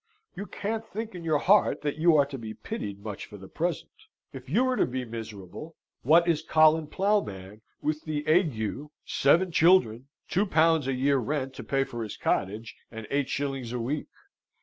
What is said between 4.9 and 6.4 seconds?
miserable, what